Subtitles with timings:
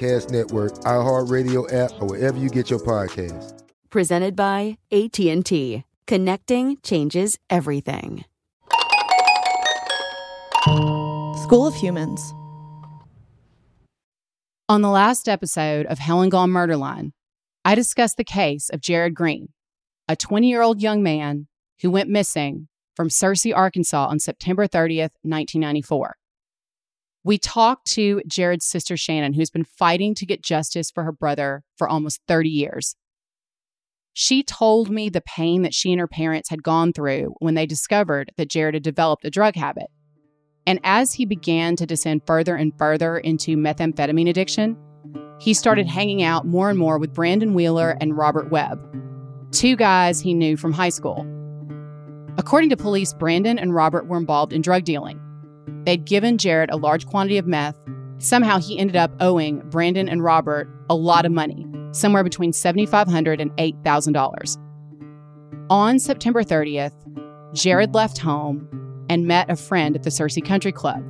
[0.00, 3.62] Network, iHeartRadio app, or wherever you get your podcasts.
[3.90, 5.84] Presented by AT&T.
[6.06, 8.24] Connecting changes everything.
[11.42, 12.34] School of Humans.
[14.68, 17.12] On the last episode of Hell and Gone Murder Line,
[17.64, 19.48] I discussed the case of Jarrod Green,
[20.08, 21.46] a 20 year old young man
[21.80, 26.16] who went missing from Searcy, Arkansas on September 30th, 1994.
[27.28, 31.62] We talked to Jarrod's sister Shannon, who's been fighting to get justice for her brother
[31.76, 32.96] for almost 30 years.
[34.14, 37.66] She told me the pain that she and her parents had gone through when they
[37.66, 39.88] discovered that Jarrod had developed a drug habit.
[40.66, 44.78] And as he began to descend further and further into methamphetamine addiction,
[45.38, 48.80] he started hanging out more and more with Brandon Wheeler and Robert Webb,
[49.52, 51.26] two guys he knew from high school.
[52.38, 55.20] According to police, Brandon and Robert were involved in drug dealing.
[55.84, 57.76] They'd given Jarrod a large quantity of meth.
[58.18, 63.40] Somehow he ended up owing Brandon and Robert a lot of money, somewhere between $7,500
[63.40, 64.56] and $8,000.
[65.70, 66.94] On September 30th,
[67.52, 68.66] Jarrod left home
[69.08, 71.02] and met a friend at the Searcy Country Club.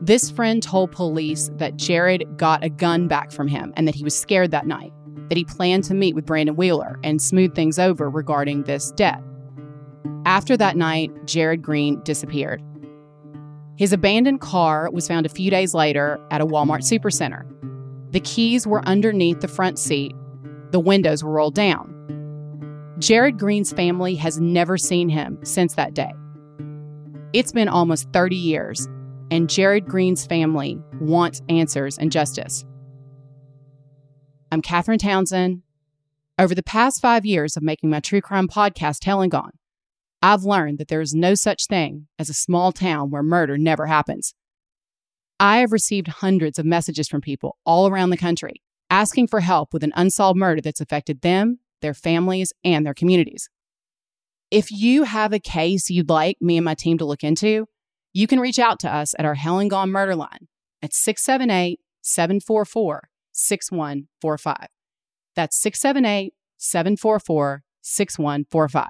[0.00, 4.04] This friend told police that Jarrod got a gun back from him and that he
[4.04, 4.92] was scared that night,
[5.28, 9.20] that he planned to meet with Brandon Wheeler and smooth things over regarding this debt.
[10.24, 12.62] After that night, Jarrod Green disappeared.
[13.78, 17.44] His abandoned car was found a few days later at a Walmart supercenter.
[18.10, 20.16] The keys were underneath the front seat,
[20.72, 21.94] the windows were rolled down.
[22.98, 26.12] Jarrod Green's family has never seen him since that day.
[27.32, 28.86] It's been almost 30 years,
[29.30, 32.64] and Jarrod Green's family wants answers and justice.
[34.50, 35.62] I'm Catherine Townsend.
[36.36, 39.52] Over the past five years of making my true crime podcast, Hell and Gone,
[40.20, 43.86] I've learned that there is no such thing as a small town where murder never
[43.86, 44.34] happens.
[45.38, 49.72] I have received hundreds of messages from people all around the country asking for help
[49.72, 53.48] with an unsolved murder that's affected them, their families, and their communities.
[54.50, 57.66] If you have a case you'd like me and my team to look into,
[58.14, 60.48] you can reach out to us at our Hell and Gone Murder line
[60.82, 64.68] at 678 744 6145.
[65.36, 68.86] That's 678 744 6145.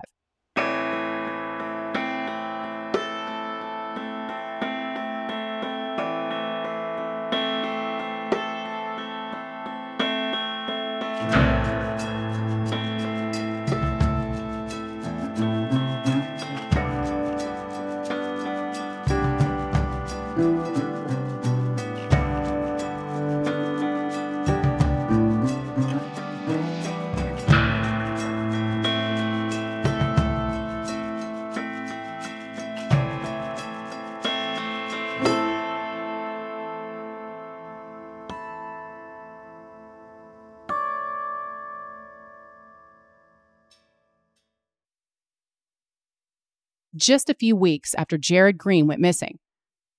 [47.08, 49.38] Just a few weeks after Jarrod Green went missing.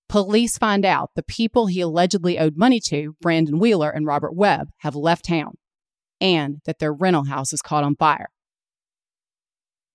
[0.09, 4.69] Police find out the people he allegedly owed money to, Brandon Wheeler and Robert Webb,
[4.81, 5.55] have left town
[6.21, 8.29] and that their rental house is caught on fire.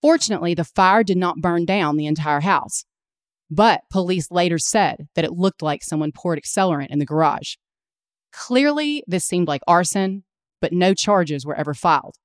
[0.02, 2.84] Fortunately, the fire did not burn down the entire house,
[3.48, 7.54] but police later said that it looked like someone poured accelerant in the garage.
[8.32, 10.24] Clearly, this seemed like arson,
[10.60, 12.16] but no charges were ever filed.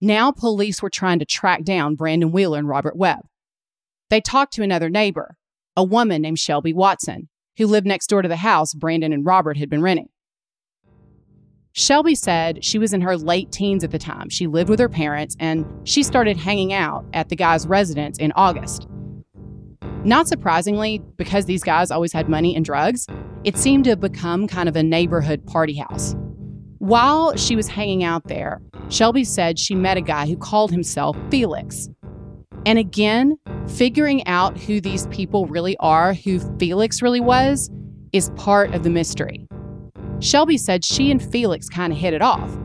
[0.00, 3.26] Now, police were trying to track down Brandon Wheeler and Robert Webb.
[4.10, 5.36] They talked to another neighbor,
[5.76, 9.56] a woman named Shelby Watson, who lived next door to the house Brandon and Robert
[9.56, 10.08] had been renting.
[11.72, 14.28] Shelby said she was in her late teens at the time.
[14.28, 18.32] She lived with her parents and she started hanging out at the guy's residence in
[18.36, 18.86] August.
[20.04, 23.06] Not surprisingly, because these guys always had money and drugs,
[23.42, 26.14] it seemed to have become kind of a neighborhood party house.
[26.78, 28.60] While she was hanging out there,
[28.90, 31.88] Shelby said she met a guy who called himself Felix.
[32.66, 33.36] And again,
[33.68, 37.70] figuring out who these people really are, who Felix really was,
[38.12, 39.46] is part of the mystery.
[40.20, 42.56] Shelby said she and Felix kind of hit it off.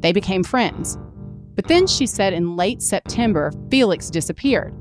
[0.00, 0.98] They became friends.
[1.54, 4.74] But then she said in late September, Felix disappeared.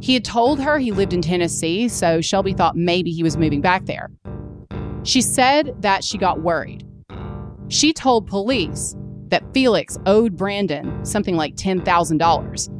[0.00, 3.60] He had told her he lived in Tennessee, so Shelby thought maybe he was moving
[3.60, 4.10] back there.
[5.04, 6.84] She said that she got worried.
[7.68, 8.96] She told police
[9.28, 12.79] that Felix owed Brandon something like $10,000.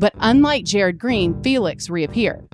[0.00, 2.48] But unlike Jarrod Green, Felix reappeared.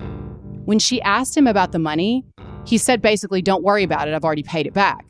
[0.65, 2.25] When she asked him about the money,
[2.65, 5.05] he said basically, Don't worry about it, I've already paid it back.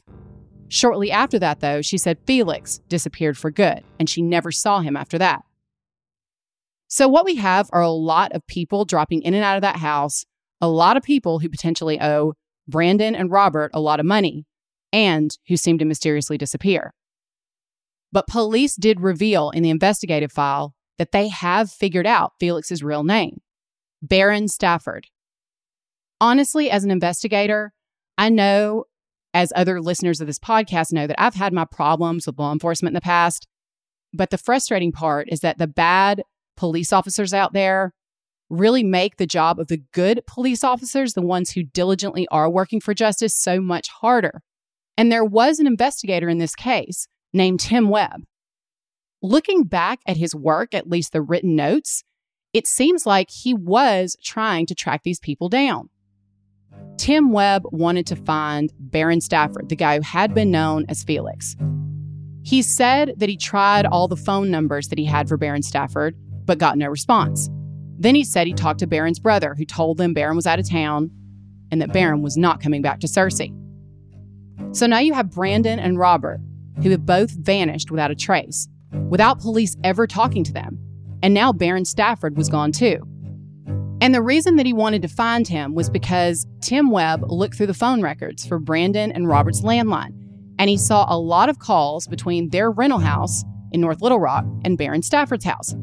[0.67, 4.95] Shortly after that, though, she said Felix disappeared for good, and she never saw him
[4.95, 5.45] after that.
[6.87, 9.77] So, what we have are a lot of people dropping in and out of that
[9.77, 10.23] house,
[10.61, 12.35] a lot of people who potentially owe
[12.67, 14.45] Brandon and Robert a lot of money,
[14.93, 16.93] and who seem to mysteriously disappear.
[18.11, 23.03] But police did reveal in the investigative file that they have figured out Felix's real
[23.03, 23.41] name
[24.01, 25.07] Baron Stafford.
[26.19, 27.73] Honestly, as an investigator,
[28.17, 28.85] I know,
[29.33, 32.91] as other listeners of this podcast know, that I've had my problems with law enforcement
[32.91, 33.47] in the past.
[34.13, 36.23] But the frustrating part is that the bad
[36.55, 37.93] police officers out there
[38.49, 42.79] really make the job of the good police officers, the ones who diligently are working
[42.79, 44.41] for justice, so much harder.
[44.97, 48.23] And there was an investigator in this case named Tim Webb.
[49.21, 52.03] Looking back at his work, at least the written notes,
[52.53, 55.89] it seems like he was trying to track these people down.
[56.97, 61.55] Tim Webb wanted to find Baron Stafford, the guy who had been known as Felix.
[62.43, 66.15] He said that he tried all the phone numbers that he had for Baron Stafford,
[66.45, 67.49] but got no response.
[67.99, 70.69] Then he said he talked to Baron's brother, who told them Baron was out of
[70.69, 71.11] town
[71.71, 73.53] and that Baron was not coming back to Searcy.
[74.75, 76.39] So now you have Brandon and Robert,
[76.83, 78.67] who have both vanished without a trace,
[79.09, 80.79] without police ever talking to them.
[81.23, 83.01] And now Baron Stafford was gone too.
[83.99, 87.67] And the reason that he wanted to find him was because Tim Webb looked through
[87.67, 90.13] the phone records for Brandon and Robert's landline,
[90.59, 94.45] and he saw a lot of calls between their rental house in North Little Rock
[94.63, 95.75] and Baron Stafford's house.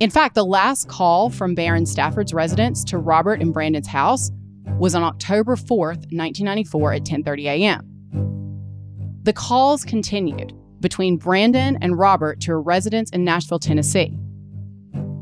[0.00, 4.30] In fact, the last call from Baron Stafford's residence to Robert and Brandon's house
[4.78, 9.20] was on October 4th, 1994 at 10:30 a.m.
[9.22, 14.16] The calls continued between Brandon and Robert to a residence in Nashville, Tennessee.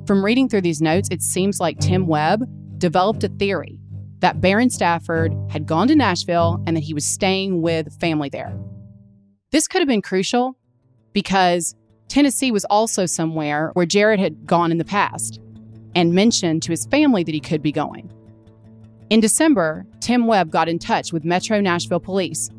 [0.07, 2.45] From reading through these notes, it seems like Tim Webb
[2.79, 3.79] developed a theory
[4.21, 8.55] that Baron Stafford had gone to Nashville and that he was staying with family there.
[9.51, 10.57] This could have been crucial
[11.13, 11.75] because
[12.09, 15.41] Tennessee was also somewhere where Jarrod had gone in the past
[15.95, 18.11] and mentioned to his family that he could be going.
[19.11, 22.51] In December, Tim Webb got in touch with Metro Nashville Police.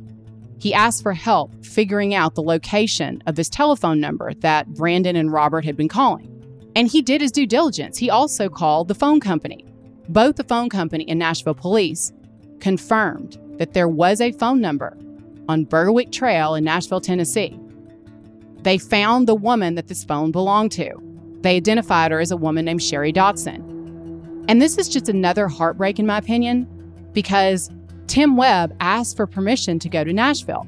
[0.59, 5.31] He asked for help figuring out the location of this telephone number that Brandon and
[5.31, 6.31] Robert had been calling.
[6.75, 7.97] And he did his due diligence.
[7.97, 9.65] He also called the phone company.
[10.09, 12.11] Both the phone company and Nashville Police
[12.59, 14.97] confirmed that there was a phone number
[15.47, 17.59] on Berwick Trail in Nashville, Tennessee
[18.65, 20.91] they found the woman that this phone belonged to.
[21.41, 23.59] They identified her as a woman named Sherry Dotson.
[24.49, 26.67] And this is just another heartbreak, in my opinion,
[27.13, 27.69] because
[28.07, 30.67] Tim Webb asked for permission to go to Nashville.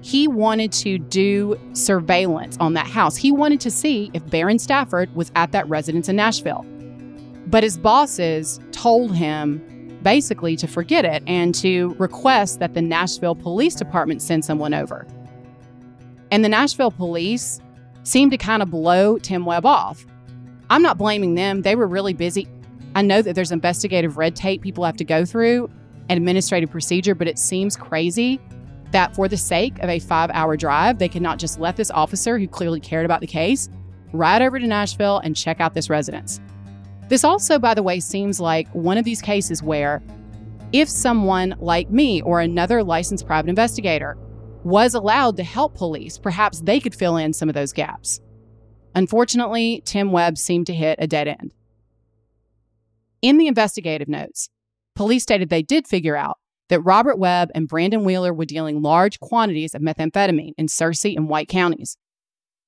[0.00, 3.16] He wanted to do surveillance on that house.
[3.16, 6.66] He wanted to see if Baron Stafford was at that residence in Nashville.
[7.46, 13.36] But his bosses told him basically to forget it and to request that the Nashville
[13.36, 15.06] Police Department send someone over.
[16.32, 17.60] And the Nashville police
[18.02, 20.04] seemed to kind of blow Tim Webb off.
[20.70, 22.48] I'm not blaming them, they were really busy.
[22.94, 25.70] I know that there's investigative red tape people have to go through
[26.18, 28.40] administrative procedure, but it seems crazy
[28.92, 31.90] that for the sake of a five hour drive, they could not just let this
[31.90, 33.68] officer who clearly cared about the case
[34.12, 36.40] ride over to Nashville and check out this residence.
[37.08, 40.02] This also, by the way, seems like one of these cases where
[40.72, 44.16] if someone like me or another licensed private investigator
[44.64, 48.20] was allowed to help police, perhaps they could fill in some of those gaps.
[48.94, 51.52] Unfortunately, Tim Webb seemed to hit a dead end.
[53.22, 54.48] In the investigative notes,
[54.94, 59.20] police stated they did figure out that Robert Webb and Brandon Wheeler were dealing large
[59.20, 61.96] quantities of methamphetamine in Searcy and White counties.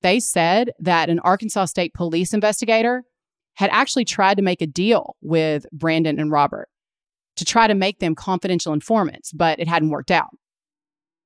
[0.01, 3.03] They said that an Arkansas State police investigator
[3.55, 6.67] had actually tried to make a deal with Brandon and Robert
[7.37, 10.29] to try to make them confidential informants, but it hadn't worked out.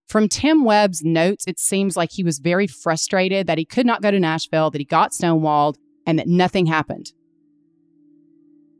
[0.07, 4.01] From Tim Webb's notes, it seems like he was very frustrated that he could not
[4.01, 5.75] go to Nashville, that he got stonewalled,
[6.07, 7.11] and that nothing happened.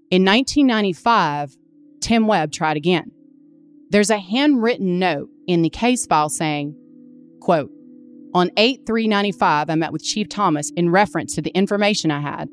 [0.10, 1.56] In 1995,
[2.02, 3.12] Tim Webb tried again.
[3.90, 6.76] There's a handwritten note in the case file saying,
[7.42, 7.72] quote,
[8.34, 12.48] on 8 395, I met with Chief Thomas in reference to the information I had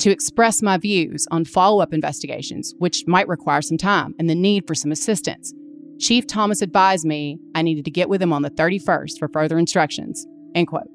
[0.00, 4.34] to express my views on follow up investigations, which might require some time and the
[4.34, 5.54] need for some assistance.
[5.98, 9.58] Chief Thomas advised me I needed to get with him on the 31st for further
[9.58, 10.26] instructions.
[10.54, 10.88] End quote.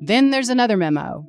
[0.00, 1.26] Then there's another memo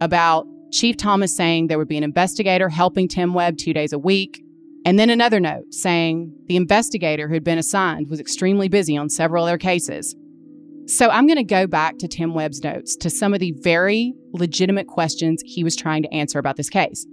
[0.00, 3.98] about Chief Thomas saying there would be an investigator helping Tim Webb two days a
[3.98, 4.42] week.
[4.88, 9.10] And then another note saying the investigator who had been assigned was extremely busy on
[9.10, 10.16] several other cases.
[10.86, 14.14] So I'm going to go back to Tim Webb's notes to some of the very
[14.32, 17.06] legitimate questions he was trying to answer about this case.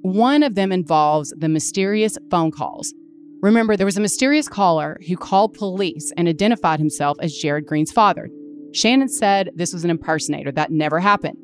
[0.00, 2.94] One of them involves the mysterious phone calls
[3.42, 7.92] Remember, there was a mysterious caller who called police and identified himself as Jarrod Green's
[7.92, 8.30] father.
[8.72, 10.50] Shannon said this was an impersonator.
[10.50, 11.36] That never happened.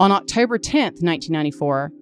[0.00, 1.92] On October 10th, 1994,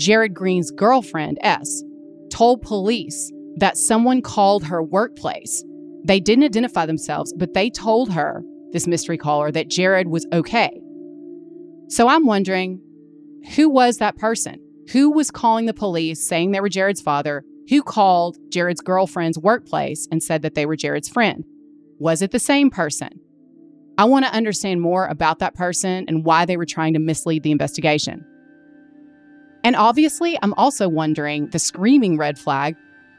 [0.00, 1.82] Jarrod Green's girlfriend, S,
[2.30, 5.64] told police that someone called her workplace.
[6.04, 8.42] They didn't identify themselves, but they told her,
[8.72, 10.80] this mystery caller, that Jarrod was okay.
[11.88, 12.80] So I'm wondering
[13.56, 14.60] who was that person?
[14.92, 17.44] Who was calling the police saying they were Jarrod's father?
[17.68, 21.44] who called Jarrod's girlfriend's workplace and said that they were Jarrod's friend.
[21.98, 23.20] Was it the same person?
[23.98, 27.42] I want to understand more about that person and why they were trying to mislead
[27.42, 28.24] the investigation.
[29.68, 32.74] And obviously, I'm also wondering the screaming red flag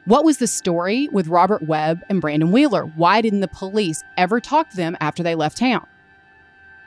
[0.06, 2.86] what was the story with Robert Webb and Brandon Wheeler?
[2.96, 5.86] Why didn't the police ever talk to them after they left town?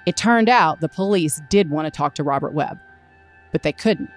[0.05, 2.77] It turned out the police did want to talk to Robert Webb,
[3.53, 4.09] but they couldn't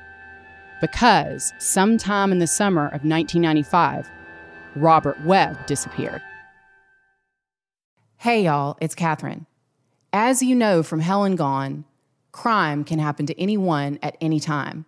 [0.81, 4.11] because sometime in the summer of 1995,
[4.75, 6.23] Robert Webb disappeared.
[8.17, 9.47] Hey, y'all, it's Catherine.
[10.13, 11.85] As you know from Hell and Gone,
[12.33, 14.87] crime can happen to anyone at any time.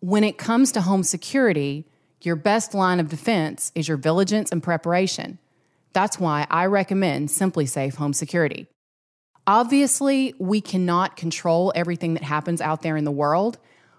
[0.00, 1.86] When it comes to home security,
[2.22, 5.38] your best line of defense is your vigilance and preparation.
[5.92, 8.66] That's why I recommend SimpliSafe Home Security.
[9.46, 13.58] Obviously, we cannot control everything that happens out there in the world,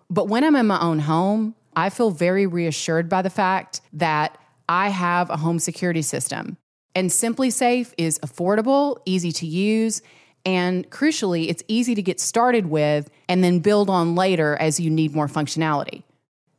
[0.09, 4.37] but when I'm in my own home, I feel very reassured by the fact that
[4.69, 6.57] I have a home security system.
[6.93, 10.01] And SimpliSafe is affordable, easy to use,
[10.45, 14.89] and crucially, it's easy to get started with and then build on later as you
[14.89, 16.03] need more functionality.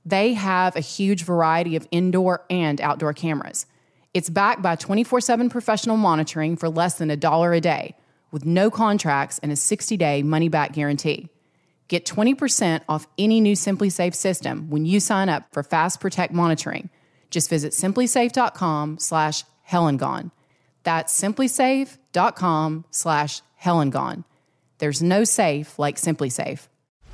[0.05, 3.67] They have a huge variety of indoor and outdoor cameras.
[4.15, 7.95] It's backed by 24 7 professional monitoring for less than a dollar a day,
[8.31, 11.29] with no contracts and a 60 day money back guarantee.
[11.89, 16.91] Get 20% off any new SimpliSafe system when you sign up for Fast Protect monitoring.
[17.31, 20.31] Just visit simplisafe.com slash hellandgone.
[20.85, 24.25] That's simplisafe.com slash hellandgone.
[24.79, 26.68] There's no safe like SimpliSafe.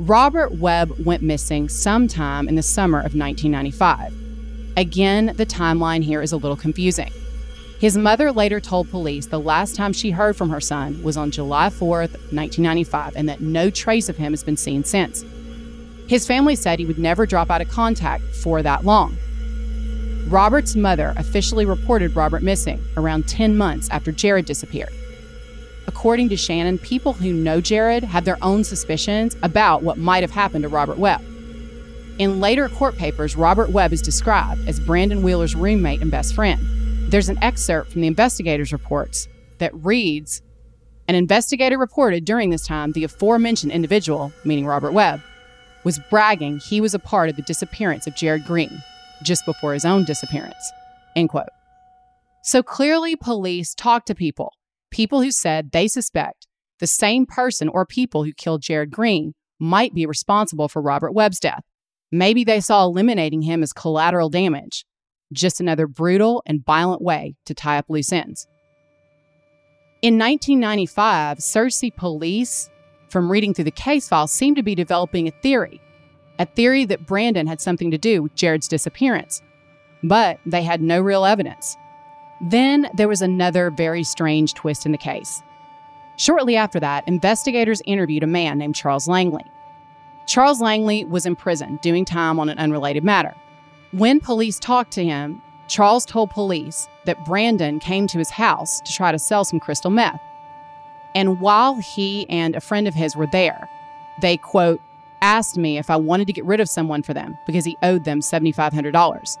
[0.00, 4.14] Robert Webb went missing sometime in the summer of 1995.
[4.74, 7.12] Again, the timeline here is a little confusing.
[7.78, 11.30] His mother later told police the last time she heard from her son was on
[11.30, 15.22] July 4th, 1995, and that no trace of him has been seen since.
[16.08, 19.18] His family said he would never drop out of contact for that long.
[20.28, 24.94] Robert's mother officially reported Robert missing around 10 months after Jarrod disappeared.
[25.86, 30.30] According to Shannon, people who know Jarrod have their own suspicions about what might have
[30.30, 31.22] happened to Robert Webb.
[32.18, 36.60] In later court papers, Robert Webb is described as Brandon Wheeler's roommate and best friend.
[37.10, 39.26] There's an excerpt from the investigators' reports
[39.58, 40.42] that reads
[41.08, 45.22] An investigator reported during this time the aforementioned individual, meaning Robert Webb,
[45.82, 48.82] was bragging he was a part of the disappearance of Jarrod Green
[49.22, 50.72] just before his own disappearance.
[51.16, 51.48] End quote.
[52.42, 54.52] So clearly, police talked to people
[54.90, 56.46] people who said they suspect
[56.78, 61.40] the same person or people who killed Jarrod Green might be responsible for Robert Webb's
[61.40, 61.62] death.
[62.10, 64.84] Maybe they saw eliminating him as collateral damage,
[65.32, 68.46] just another brutal and violent way to tie up loose ends.
[70.02, 72.70] In 1995, Searcy police,
[73.10, 75.80] from reading through the case file, seemed to be developing a theory
[76.40, 79.42] a theory that Brandon had something to do with Jarrod's disappearance.
[80.02, 81.76] But they had no real evidence.
[82.40, 85.42] Then there was another very strange twist in the case.
[86.16, 89.44] Shortly after that, investigators interviewed a man named Charles Langley.
[90.26, 93.34] Charles Langley was in prison doing time on an unrelated matter.
[93.92, 98.92] When police talked to him, Charles told police that Brandon came to his house to
[98.92, 100.20] try to sell some crystal meth.
[101.14, 103.68] And while he and a friend of his were there,
[104.20, 104.80] they, quote,
[105.22, 108.04] asked me if I wanted to get rid of someone for them because he owed
[108.04, 109.38] them $7,500.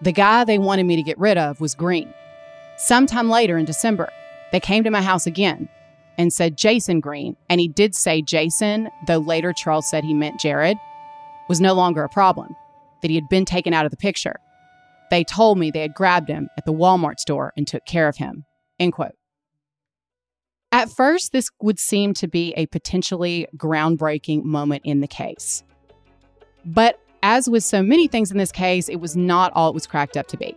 [0.00, 2.12] The guy they wanted me to get rid of was Green.
[2.76, 4.10] Sometime later in December,
[4.52, 5.68] they came to my house again
[6.18, 10.40] and said Jason Green, and he did say Jason, though later Charles said he meant
[10.40, 10.76] Jarrod,
[11.48, 12.54] was no longer a problem,
[13.02, 14.36] that he had been taken out of the picture.
[15.10, 18.16] They told me they had grabbed him at the Walmart store and took care of
[18.16, 18.44] him.
[18.78, 19.12] End quote.
[20.72, 25.62] At first, this would seem to be a potentially groundbreaking moment in the case.
[26.64, 29.86] But as with so many things in this case, it was not all it was
[29.86, 30.54] cracked up to be.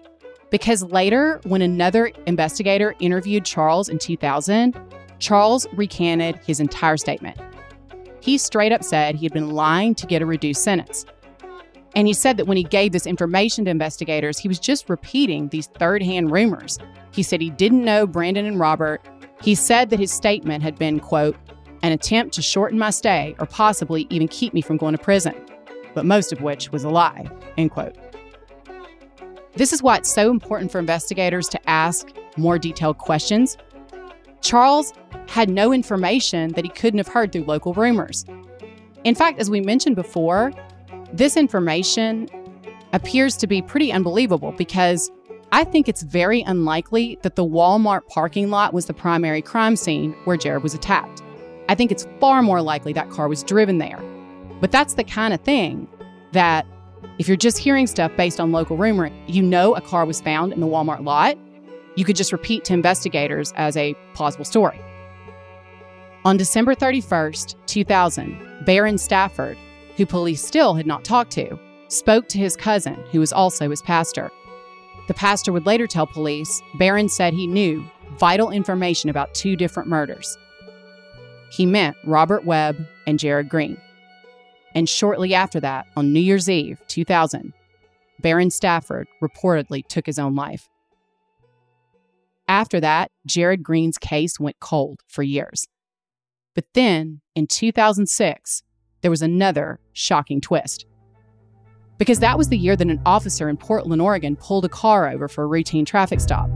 [0.52, 4.76] Because later, when another investigator interviewed Charles in 2000,
[5.20, 7.38] Charles recanted his entire statement.
[8.22, 11.06] He straight up said he had been lying to get a reduced sentence.
[11.96, 15.50] And he said that when he gave this information to investigators, he was just repeating
[15.50, 16.78] these third hand rumors.
[17.12, 19.02] He said he didn't know Brandon and Robert.
[19.42, 21.36] He said that his statement had been, quote,
[21.82, 25.34] an attempt to shorten my stay or possibly even keep me from going to prison,
[25.94, 27.96] but most of which was a lie, end quote.
[29.56, 32.08] This is why it's so important for investigators to ask
[32.38, 33.58] more detailed questions.
[34.42, 34.94] Charles
[35.28, 38.26] had no information that he couldn't have heard through local rumors.
[39.04, 40.52] In fact, as we mentioned before,
[41.12, 42.30] this information
[42.94, 45.12] appears to be pretty unbelievable because
[45.52, 50.14] I think it's very unlikely that the Walmart parking lot was the primary crime scene
[50.26, 51.24] where Jarrod was attacked.
[51.68, 54.00] I think it's far more likely that car was driven there.
[54.62, 55.88] But that's the kind of thing
[56.34, 56.68] that
[57.18, 60.54] if you're just hearing stuff based on local rumor, you know a car was found
[60.54, 61.38] in the Walmart lot,
[61.96, 64.80] you could just repeat to investigators as a plausible story.
[66.26, 69.58] On December 31st, 2000, Baron Stafford,
[69.98, 73.82] who police still had not talked to, spoke to his cousin, who was also his
[73.82, 74.32] pastor.
[75.08, 77.84] The pastor would later tell police Baron said he knew
[78.18, 80.38] vital information about two different murders.
[81.52, 83.78] He meant Robert Webb and Jarrod Green.
[84.76, 87.54] And shortly after that, on New Year's Eve, 2000,
[88.22, 90.70] Baron Stafford reportedly took his own life.
[92.48, 95.68] After that, Jarrod Green's case went cold for years.
[96.56, 98.64] But then, in 2006,
[99.02, 100.86] there was another shocking twist
[102.00, 105.28] because that was the year that an officer in Portland, Oregon pulled a car over
[105.28, 106.50] for a routine traffic stop.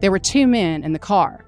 [0.00, 1.44] There were two men in the car.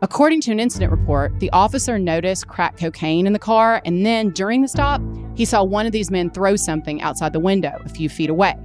[0.00, 4.30] According to an incident report, the officer noticed crack cocaine in the car, and then
[4.30, 5.02] during the stop,
[5.34, 8.56] he saw one of these men throw something outside the window a few feet away.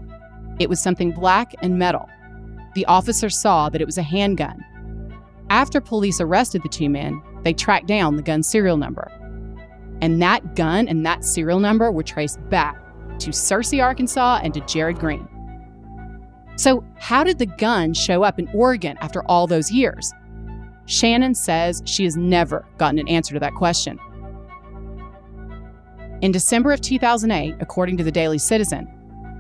[0.60, 2.08] It was something black and metal.
[2.76, 4.64] The officer saw that it was a handgun.
[5.50, 9.12] After police arrested the two men, they tracked down the gun's serial number.
[10.02, 12.78] And that gun and that serial number were traced back
[13.20, 15.28] to Searcy, Arkansas, and to Jarrod Green.
[16.58, 20.14] So, how did the gun show up in Oregon after all those years?
[20.86, 24.00] Shannon says she has never gotten an answer to that question.
[26.22, 28.88] In December of 2008, according to the Daily Citizen,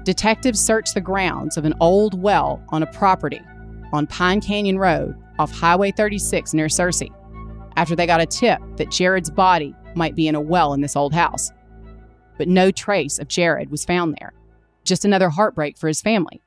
[0.03, 3.41] detectives searched the grounds of an old well on a property
[3.93, 7.09] on Pine Canyon Road off Highway 36 near Searcy
[7.77, 10.95] after they got a tip that Jarrod's body might be in a well in this
[10.95, 11.51] old house.
[12.37, 14.33] But no trace of Jarrod was found there.
[14.83, 16.41] Just another heartbreak for his family.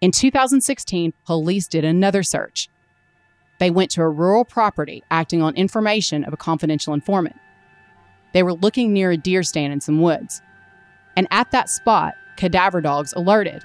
[0.00, 2.68] In 2016, police did another search.
[3.58, 7.36] They went to a rural property acting on information of a confidential informant.
[8.32, 10.42] They were looking near a deer stand in some woods.
[11.16, 13.64] And at that spot, cadaver dogs alerted.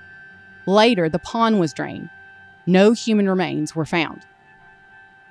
[0.66, 2.10] Later, the pond was drained.
[2.66, 4.26] No human remains were found.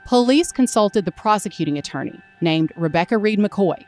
[0.05, 3.85] Police consulted the prosecuting attorney, named Rebecca Reed McCoy.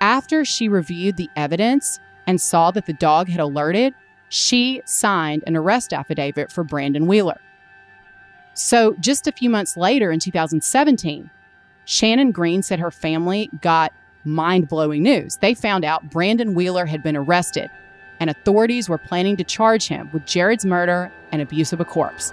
[0.00, 3.94] After she reviewed the evidence and saw that the dog had alerted,
[4.28, 7.40] she signed an arrest affidavit for Brandon Wheeler.
[8.58, 11.30] So, just a few months later in 2017,
[11.84, 13.92] Shannon Green said her family got
[14.24, 15.36] mind blowing news.
[15.36, 17.70] They found out Brandon Wheeler had been arrested,
[18.18, 22.32] and authorities were planning to charge him with Jarrod's murder and abuse of a corpse.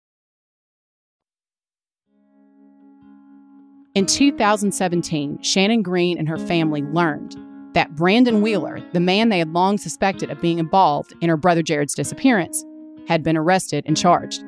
[3.93, 7.35] In 2017, Shannon Green and her family learned
[7.73, 11.61] that Brandon Wheeler, the man they had long suspected of being involved in her brother
[11.61, 12.63] Jarrod's disappearance,
[13.09, 14.45] had been arrested and charged.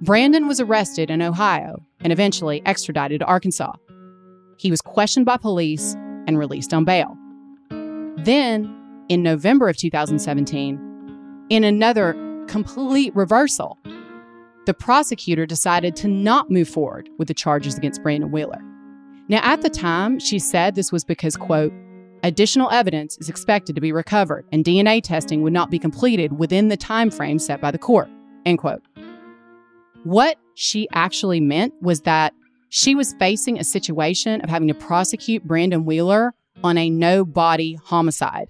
[0.00, 3.72] Brandon was arrested in Ohio and eventually extradited to Arkansas.
[4.58, 5.94] He was questioned by police
[6.28, 7.18] and released on bail.
[8.16, 8.72] Then,
[9.08, 12.12] in November of 2017, in another
[12.46, 13.76] complete reversal,
[14.70, 18.62] the prosecutor decided to not move forward with the charges against Brandon Wheeler.
[19.26, 21.72] Now, at the time, she said this was because, quote,
[22.22, 26.68] additional evidence is expected to be recovered and DNA testing would not be completed within
[26.68, 28.08] the time frame set by the court,
[28.46, 28.80] end quote.
[30.04, 32.32] What she actually meant was that
[32.68, 37.74] she was facing a situation of having to prosecute Brandon Wheeler on a no body
[37.74, 38.48] homicide.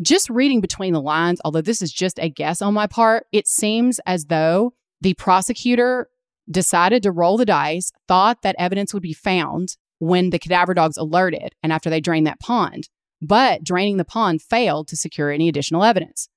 [0.00, 3.48] Just reading between the lines, although this is just a guess on my part, it
[3.48, 6.08] seems as though the prosecutor
[6.50, 10.96] decided to roll the dice, thought that evidence would be found when the cadaver dogs
[10.96, 12.88] alerted and after they drained that pond,
[13.20, 16.28] but draining the pond failed to secure any additional evidence.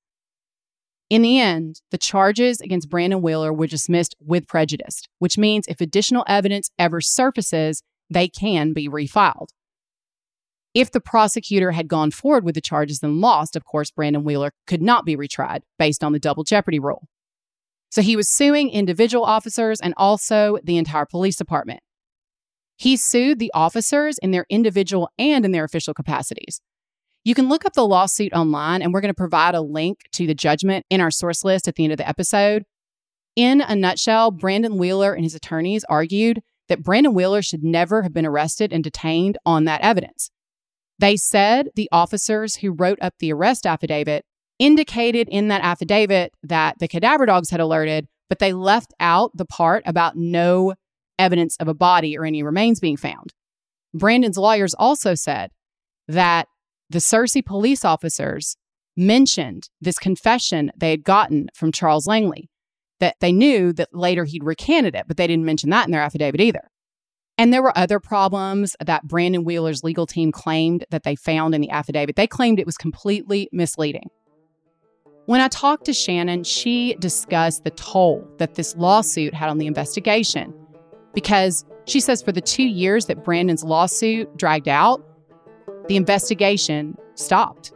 [1.10, 5.80] In the end, the charges against Brandon Wheeler were dismissed with prejudice, which means if
[5.80, 9.48] additional evidence ever surfaces, they can be refiled.
[10.74, 14.52] If the prosecutor had gone forward with the charges and lost, of course, Brandon Wheeler
[14.68, 17.08] could not be retried based on the double jeopardy rule.
[17.90, 21.80] So he was suing individual officers and also the entire police department.
[22.78, 26.62] He sued the officers in their individual and in their official capacities.
[27.24, 30.28] You can look up the lawsuit online, and we're going to provide a link to
[30.28, 32.64] the judgment in our source list at the end of the episode.
[33.36, 38.14] In a nutshell, Brandon Wheeler and his attorneys argued that Brandon Wheeler should never have
[38.14, 40.30] been arrested and detained on that evidence.
[41.00, 44.26] They said the officers who wrote up the arrest affidavit
[44.60, 49.46] indicated in that affidavit that the cadaver dogs had alerted, but they left out the
[49.46, 50.74] part about no
[51.20, 53.34] evidence of a body or any remains being found.
[53.94, 55.52] Brandon's lawyers also said
[56.08, 56.48] that
[56.90, 58.56] the Searcy police officers
[58.96, 62.50] mentioned this confession they had gotten from Charles Langley,
[63.00, 66.02] that they knew that later he'd recanted it, but they didn't mention that in their
[66.02, 66.70] affidavit either.
[67.38, 71.62] And there were other problems that Brandon Wheeler's legal team claimed that they found in
[71.62, 72.16] the affidavit.
[72.16, 74.10] They claimed it was completely misleading.
[75.28, 79.68] When I talked to Shannon, she discussed the toll that this lawsuit had on the
[79.68, 80.54] investigation
[81.14, 85.06] because she says for the two years that Brandon's lawsuit dragged out,
[85.90, 87.74] the investigation stopped.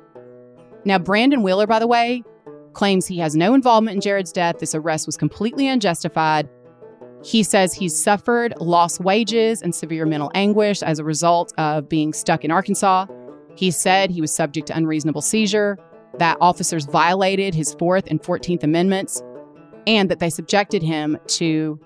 [0.85, 2.23] Now, Brandon Wheeler, by the way,
[2.71, 4.59] claims he has no involvement in Jarrod's death.
[4.59, 6.47] This arrest was completely unjustified.
[7.21, 12.13] He says he's suffered lost wages and severe mental anguish as a result of being
[12.13, 13.07] stuck in Arkansas.
[13.57, 15.77] He said he was subject to unreasonable seizure
[16.21, 19.23] that officers violated his Fourth and 14th Amendments,
[19.87, 21.79] and that they subjected him to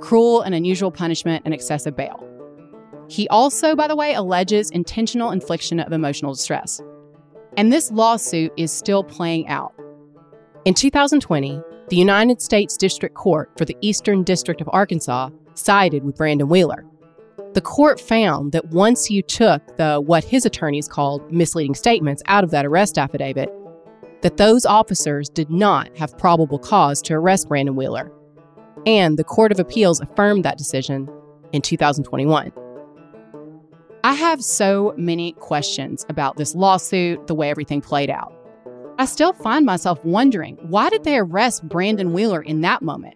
[0.00, 2.26] cruel and unusual punishment and excessive bail.
[3.10, 6.80] He also, by the way, alleges intentional infliction of emotional distress.
[7.58, 9.74] And this lawsuit is still playing out.
[10.64, 16.16] In 2020, the United States District Court for the Eastern District of Arkansas sided with
[16.16, 16.82] Brandon Wheeler.
[17.52, 22.42] The court found that once you took the what his attorneys called misleading statements out
[22.42, 23.52] of that arrest affidavit,
[24.22, 28.10] that those officers did not have probable cause to arrest Brandon Wheeler.
[28.86, 31.08] And the Court of Appeals affirmed that decision
[31.52, 32.52] in 2021.
[34.04, 38.32] I have so many questions about this lawsuit, the way everything played out.
[38.98, 43.14] I still find myself wondering why did they arrest Brandon Wheeler in that moment?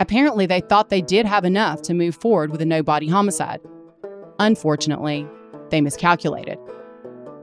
[0.00, 3.60] Apparently, they thought they did have enough to move forward with a no body homicide.
[4.38, 5.26] Unfortunately,
[5.70, 6.58] they miscalculated.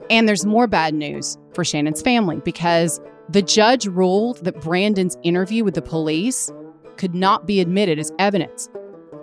[0.09, 5.63] And there's more bad news for Shannon's family because the judge ruled that Brandon's interview
[5.63, 6.51] with the police
[6.97, 8.69] could not be admitted as evidence.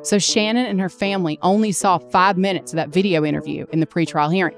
[0.03, 3.87] So Shannon and her family only saw five minutes of that video interview in the
[3.87, 4.57] pretrial hearing.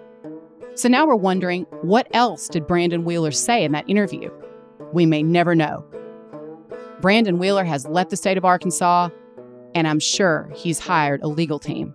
[0.74, 4.30] So now we're wondering what else did Brandon Wheeler say in that interview?
[4.92, 5.84] We may never know.
[7.00, 9.10] Brandon Wheeler has left the state of Arkansas,
[9.74, 11.92] and I'm sure he's hired a legal team.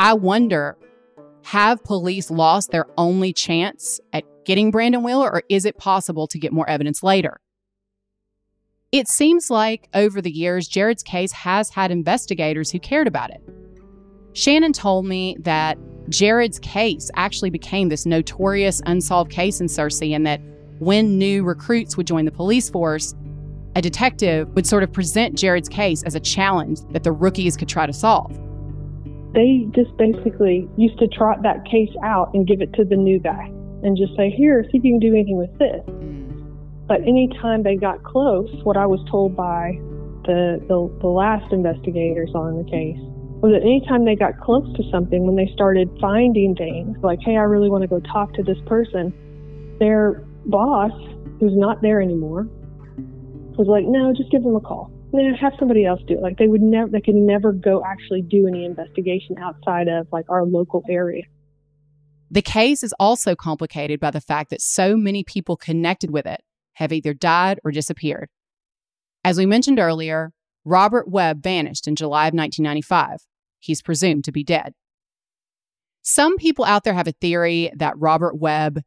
[0.00, 0.76] I wonder
[1.44, 6.38] have police lost their only chance at getting Brandon Wheeler, or is it possible to
[6.38, 7.40] get more evidence later?
[8.92, 13.42] It seems like over the years, Jarrod's case has had investigators who cared about it.
[14.32, 15.76] Shannon told me that
[16.08, 20.40] Jarrod's case actually became this notorious unsolved case in Searcy, and that
[20.78, 23.14] when new recruits would join the police force,
[23.76, 27.68] a detective would sort of present Jarrod's case as a challenge that the rookies could
[27.68, 28.38] try to solve
[29.34, 33.18] they just basically used to trot that case out and give it to the new
[33.18, 33.50] guy
[33.82, 35.82] and just say, Here, see if you can do anything with this.
[35.86, 36.86] Mm.
[36.86, 39.72] But anytime they got close, what I was told by
[40.24, 43.00] the, the, the last investigators on the case
[43.42, 47.36] was that anytime they got close to something, when they started finding things like, hey,
[47.36, 49.12] I really want to go talk to this person,
[49.80, 50.92] their boss,
[51.40, 52.46] who's not there anymore,
[53.58, 54.93] was like, no, just give them a call
[55.40, 56.22] have somebody else do it.
[56.22, 60.26] Like they would never, they could never go actually do any investigation outside of like
[60.28, 61.22] our local area.
[62.30, 66.40] The case is also complicated by the fact that so many people connected with it
[66.74, 68.28] have either died or disappeared.
[69.22, 70.32] As we mentioned earlier,
[70.64, 73.20] Robert Webb vanished in July of 1995.
[73.60, 74.72] He's presumed to be dead.
[76.02, 78.82] Some people out there have a theory that Robert Webb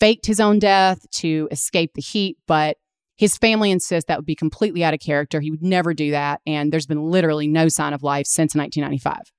[0.00, 2.76] faked his own death to escape the heat, but
[3.18, 5.40] his family insists that would be completely out of character.
[5.40, 6.40] He would never do that.
[6.46, 9.32] And there's been literally no sign of life since 1995.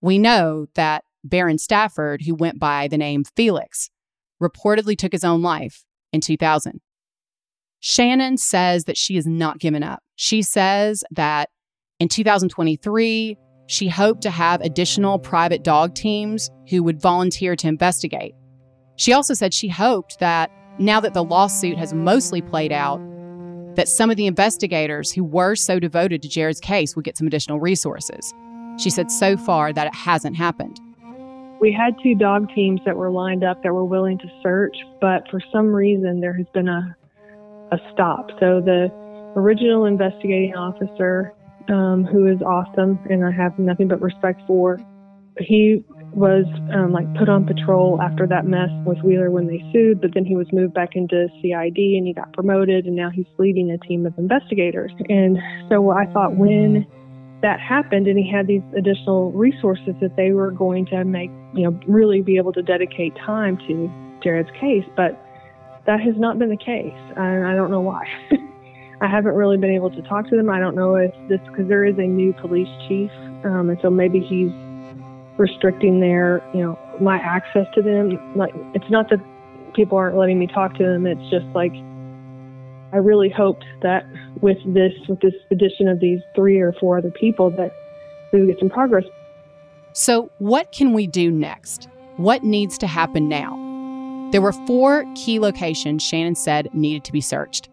[0.00, 3.90] We know that Baron Stafford, who went by the name Felix,
[4.42, 6.80] reportedly took his own life in 2000.
[7.78, 10.02] Shannon says that she has not given up.
[10.16, 11.50] She says that
[12.00, 13.36] in 2023,
[13.68, 18.34] she hoped to have additional private dog teams who would volunteer to investigate.
[18.96, 23.00] She also said she hoped that now that the lawsuit has mostly played out,
[23.74, 27.26] that some of the investigators who were so devoted to Jarrod's case would get some
[27.26, 28.34] additional resources.
[28.78, 30.80] She said so far that it hasn't happened.
[31.60, 35.28] We had two dog teams that were lined up that were willing to search, but
[35.28, 36.96] for some reason there has been a
[37.70, 38.30] a stop.
[38.40, 38.90] So the
[39.36, 41.34] original investigating officer,
[41.68, 44.78] um, who is awesome and I have nothing but respect for,
[45.38, 46.44] he was
[46.74, 50.24] um, like put on patrol after that mess with Wheeler when they sued, but then
[50.24, 53.78] he was moved back into CID and he got promoted, and now he's leading a
[53.78, 54.92] team of investigators.
[55.08, 56.86] And so I thought when
[57.42, 61.62] that happened and he had these additional resources that they were going to make, you
[61.62, 63.88] know, really be able to dedicate time to
[64.24, 64.84] Jarrod's case.
[64.96, 65.22] But
[65.86, 66.98] that has not been the case.
[67.16, 68.04] And I don't know why.
[69.00, 70.50] I haven't really been able to talk to them.
[70.50, 73.10] I don't know if this, because there is a new police chief.
[73.44, 74.50] Um, and so maybe he's
[75.38, 78.36] restricting their, you know, my access to them.
[78.36, 79.18] Like, it's not that
[79.74, 81.06] people aren't letting me talk to them.
[81.06, 81.72] It's just like,
[82.92, 84.04] I really hoped that
[84.40, 87.72] with this with this addition of these three or four other people that
[88.32, 89.04] we would get some progress.
[89.92, 91.88] So, what can we do next?
[92.16, 93.56] What needs to happen now?
[94.32, 97.68] There were four key locations Shannon said needed to be searched.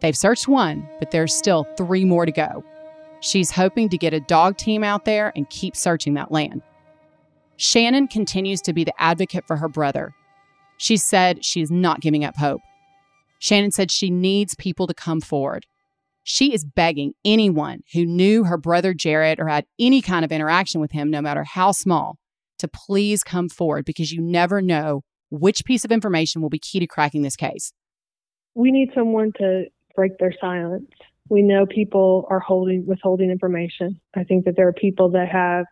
[0.00, 2.64] They've searched one, but there's still three more to go.
[3.20, 6.62] She's hoping to get a dog team out there and keep searching that land.
[7.60, 10.14] Shannon continues to be the advocate for her brother.
[10.78, 12.62] She said she's not giving up hope.
[13.38, 15.66] Shannon said she needs people to come forward.
[16.22, 20.80] She is begging anyone who knew her brother Jarrod or had any kind of interaction
[20.80, 22.16] with him, no matter how small,
[22.60, 26.80] to please come forward because you never know which piece of information will be key
[26.80, 27.74] to cracking this case.
[28.54, 30.88] We need someone to break their silence.
[31.28, 34.00] We know people are holding withholding information.
[34.16, 35.66] I think that there are people that have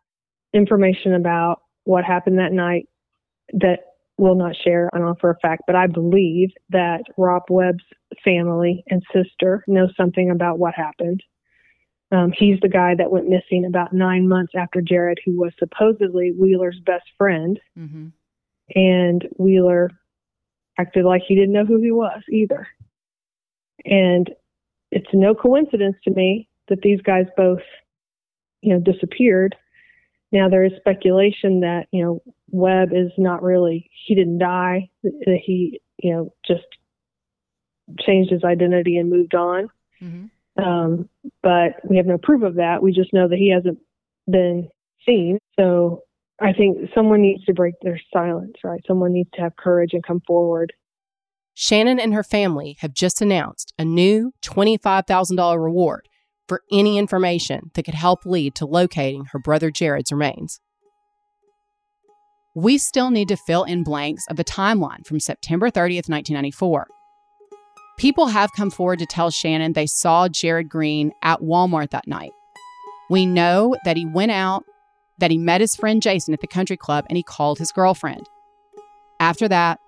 [0.52, 2.86] information about what happened that night
[3.54, 3.78] that
[4.18, 7.82] will not share, I don't know for a fact, but I believe that Rob Webb's
[8.22, 11.22] family and sister know something about what happened.
[12.12, 16.34] Um, he's the guy that went missing about nine months after Jarrod, who was supposedly
[16.38, 17.58] Wheeler's best friend.
[17.78, 18.08] Mm-hmm.
[18.74, 19.90] And Wheeler
[20.78, 22.68] acted like he didn't know who he was either.
[23.86, 24.28] And
[24.90, 27.62] it's no coincidence to me that these guys both,
[28.60, 29.56] you know, disappeared
[30.32, 35.40] now there is speculation that you know Webb is not really he didn't die that
[35.44, 36.66] he you know just
[38.00, 39.68] changed his identity and moved on.
[40.02, 40.62] Mm-hmm.
[40.62, 41.08] Um,
[41.42, 42.82] but we have no proof of that.
[42.82, 43.78] We just know that he hasn't
[44.30, 44.68] been
[45.06, 45.38] seen.
[45.58, 46.02] So
[46.40, 48.80] I think someone needs to break their silence, right?
[48.86, 50.72] Someone needs to have courage and come forward.
[51.54, 56.07] Shannon and her family have just announced a new $25,000 reward
[56.48, 60.60] for any information that could help lead to locating her brother Jarrod's remains.
[62.54, 66.88] We still need to fill in blanks of the timeline from September 30th, 1994.
[67.98, 72.32] People have come forward to tell Shannon they saw Jarrod Green at Walmart that night.
[73.10, 74.64] We know that he went out,
[75.18, 78.26] that he met his friend Jason at the country club, and he called his girlfriend.
[79.20, 79.80] After that,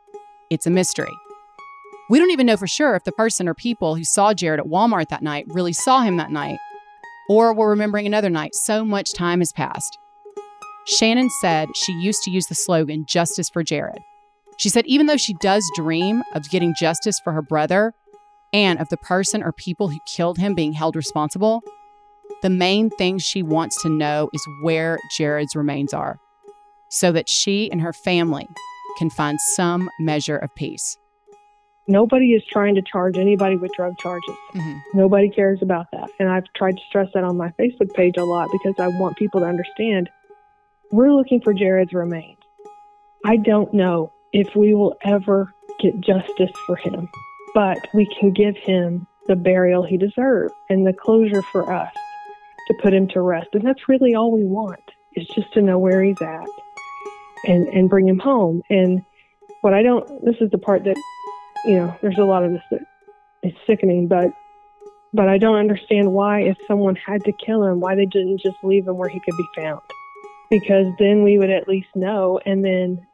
[0.51, 1.13] it's a mystery.
[2.11, 4.67] We don't even know for sure if the person or people who saw Jarrod at
[4.67, 6.59] Walmart that night really saw him that night
[7.29, 8.53] or were remembering another night.
[8.57, 9.97] So much time has passed.
[10.89, 14.01] Shannon said she used to use the slogan, Justice for Jarrod.
[14.57, 17.95] She said, even though she does dream of getting justice for her brother
[18.53, 21.63] and of the person or people who killed him being held responsible,
[22.43, 26.19] the main thing she wants to know is where Jarrod's remains are
[26.89, 28.49] so that she and her family
[28.99, 30.97] can find some measure of peace.
[31.91, 34.37] Nobody is trying to charge anybody with drug charges.
[34.55, 34.79] Mm-hmm.
[34.95, 36.09] Nobody cares about that.
[36.21, 39.17] And I've tried to stress that on my Facebook page a lot because I want
[39.17, 40.09] people to understand
[40.93, 42.39] we're looking for Jarrod's remains.
[43.25, 47.09] I don't know if we will ever get justice for him,
[47.55, 51.93] but we can give him the burial he deserves and the closure for us
[52.69, 53.49] to put him to rest.
[53.53, 54.81] And that's really all we want
[55.17, 56.47] is just to know where he's at
[57.47, 58.63] and, and bring him home.
[58.71, 59.05] And
[59.63, 60.97] what I don't, this is the part that
[61.65, 62.81] you know, there's a lot of this that
[63.43, 64.31] is sickening, but
[65.13, 68.57] but I don't understand why if someone had to kill him, why they didn't just
[68.63, 69.81] leave him where he could be found.
[70.51, 73.07] Because then we would at least know and then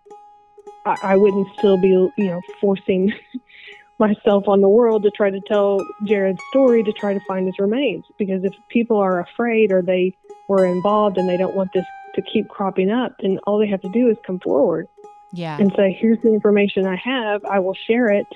[0.85, 3.13] I, I wouldn't still be, you know, forcing
[3.99, 7.59] myself on the world to try to tell Jarrod's story to try to find his
[7.59, 8.05] remains.
[8.19, 10.17] Because if people are afraid or they
[10.49, 13.83] were involved and they don't want this to keep cropping up, then all they have
[13.83, 14.89] to do is come forward.
[15.33, 15.59] Yeah.
[15.59, 17.45] And say, here's the information I have.
[17.45, 18.27] I will share it.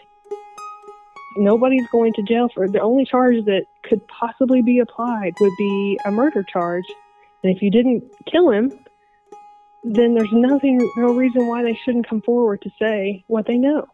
[1.36, 2.72] Nobody's going to jail for it.
[2.72, 6.84] The only charge that could possibly be applied would be a murder charge.
[7.42, 8.72] And if you didn't kill him,
[9.84, 13.86] then there's nothing, no reason why they shouldn't come forward to say what they know.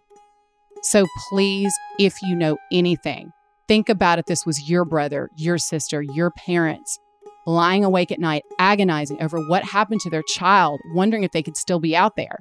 [0.82, 3.32] So please, if you know anything,
[3.68, 6.98] think about if this was your brother, your sister, your parents
[7.46, 11.56] lying awake at night, agonizing over what happened to their child, wondering if they could
[11.56, 12.38] still be out there.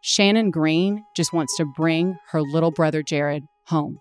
[0.00, 3.98] Shannon Green just wants to bring her little brother Jarrod home.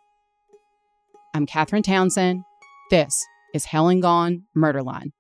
[1.33, 2.43] I'm Catherine Townsend.
[2.89, 3.23] This
[3.53, 5.11] is Helen Gone Murderline.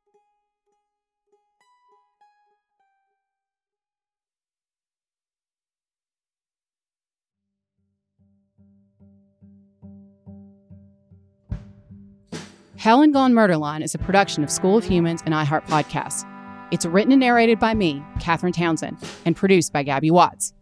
[12.77, 16.25] Hell and Gone Murder Line is a production of School of Humans and iHeart Podcasts.
[16.71, 20.53] It's written and narrated by me, Catherine Townsend, and produced by Gabby Watts.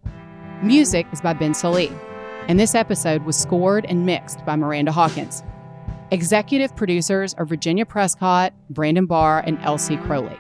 [0.62, 1.92] Music is by Ben Salee,
[2.48, 5.44] and this episode was scored and mixed by Miranda Hawkins.
[6.12, 10.38] Executive producers are Virginia Prescott, Brandon Barr, and Elsie Crowley.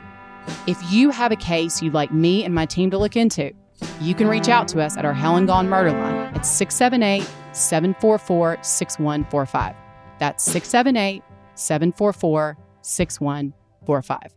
[0.66, 3.52] If you have a case you'd like me and my team to look into,
[4.00, 7.30] you can reach out to us at our Hell and Gone Murder Line at 678
[7.52, 9.76] 744 6145.
[10.20, 11.24] That's 678
[11.56, 14.37] 744 6145.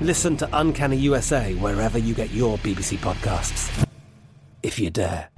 [0.00, 3.86] Listen to Uncanny USA wherever you get your BBC podcasts,
[4.62, 5.28] if you dare.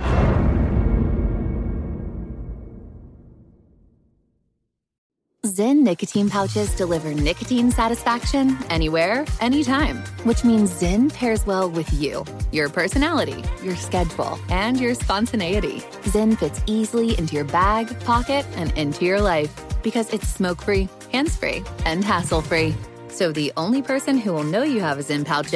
[5.44, 12.24] Zyn nicotine pouches deliver nicotine satisfaction anywhere, anytime, which means Zyn pairs well with you,
[12.52, 15.80] your personality, your schedule, and your spontaneity.
[16.04, 19.52] Zyn fits easily into your bag, pocket, and into your life
[19.82, 22.72] because it's smoke free, hands free, and hassle free.
[23.12, 25.52] So the only person who will know you have a Zyn pouch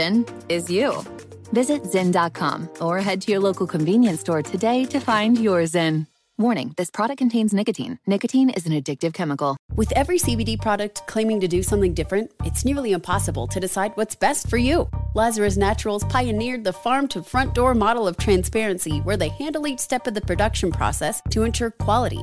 [0.49, 1.03] is you.
[1.53, 6.07] Visit Zyn.com or head to your local convenience store today to find your Zyn.
[6.39, 7.99] Warning this product contains nicotine.
[8.07, 9.57] Nicotine is an addictive chemical.
[9.75, 14.15] With every CBD product claiming to do something different, it's nearly impossible to decide what's
[14.15, 14.87] best for you.
[15.15, 19.81] Lazarus Naturals pioneered the farm to front door model of transparency where they handle each
[19.81, 22.23] step of the production process to ensure quality,